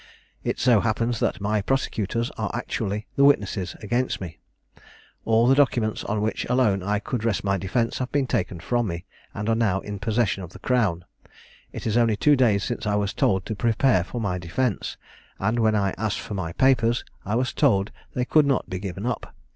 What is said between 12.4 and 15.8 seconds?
since I was told to prepare for my defence; and when